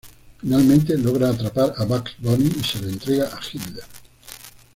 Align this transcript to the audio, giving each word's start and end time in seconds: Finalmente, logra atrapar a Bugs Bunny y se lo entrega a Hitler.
Finalmente, 0.39 0.97
logra 0.97 1.29
atrapar 1.29 1.75
a 1.77 1.85
Bugs 1.85 2.15
Bunny 2.17 2.49
y 2.59 2.63
se 2.63 2.81
lo 2.81 2.89
entrega 2.89 3.27
a 3.37 3.39
Hitler. 3.39 3.83